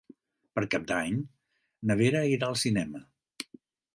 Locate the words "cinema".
2.65-3.03